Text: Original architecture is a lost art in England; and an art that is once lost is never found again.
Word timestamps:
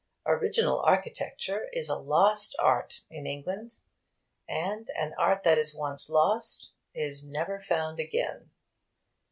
Original 0.25 0.79
architecture 0.79 1.67
is 1.73 1.87
a 1.87 1.95
lost 1.95 2.55
art 2.57 3.01
in 3.11 3.27
England; 3.27 3.81
and 4.49 4.89
an 4.97 5.13
art 5.15 5.43
that 5.43 5.59
is 5.59 5.75
once 5.75 6.09
lost 6.09 6.71
is 6.95 7.23
never 7.23 7.59
found 7.59 7.99
again. 7.99 8.49